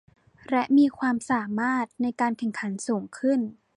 [0.49, 3.39] และมีความสามารถในการแข่งขันสูงขึ้น